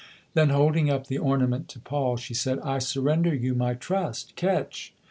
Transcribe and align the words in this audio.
"Then 0.33 0.49
holding 0.49 0.89
up 0.89 1.05
the" 1.05 1.19
orna 1.19 1.47
ment" 1.47 1.67
to 1.69 1.79
Paul, 1.79 2.17
she 2.17 2.33
said:" 2.33 2.57
I 2.63 2.79
surrender 2.79 3.35
you 3.35 3.53
my 3.53 3.75
trust. 3.75 4.35
Catch! 4.35 4.95